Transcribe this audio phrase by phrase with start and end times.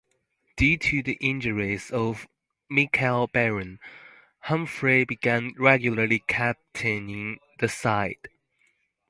[0.57, 2.27] Due to the injuries of
[2.69, 3.79] Michael Barron,
[4.39, 8.27] Humphreys began regularly captaining the side.